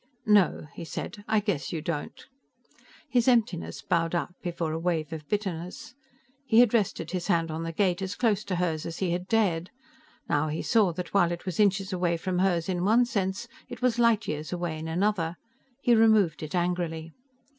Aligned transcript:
"No," 0.25 0.65
he 0.73 0.83
said, 0.83 1.23
"I 1.27 1.39
guess 1.39 1.71
you 1.71 1.79
don't." 1.79 2.25
His 3.07 3.27
emptiness 3.27 3.83
bowed 3.83 4.15
out 4.15 4.33
before 4.41 4.71
a 4.71 4.79
wave 4.79 5.13
of 5.13 5.27
bitterness. 5.29 5.93
He 6.43 6.57
had 6.57 6.73
rested 6.73 7.11
his 7.11 7.27
hand 7.27 7.51
on 7.51 7.61
the 7.61 7.71
gate, 7.71 8.01
as 8.01 8.15
close 8.15 8.43
to 8.45 8.55
hers 8.55 8.87
as 8.87 8.97
he 8.97 9.11
had 9.11 9.27
dared. 9.27 9.69
Now 10.27 10.47
he 10.47 10.63
saw 10.63 10.91
that 10.93 11.13
while 11.13 11.31
it 11.31 11.45
was 11.45 11.59
inches 11.59 11.93
away 11.93 12.17
from 12.17 12.39
hers 12.39 12.67
in 12.67 12.83
one 12.83 13.05
sense, 13.05 13.47
it 13.69 13.83
was 13.83 13.99
light 13.99 14.27
years 14.27 14.51
away 14.51 14.79
in 14.79 14.87
another. 14.87 15.35
He 15.83 15.93
removed 15.93 16.41
it 16.41 16.55
angrily. 16.55 17.13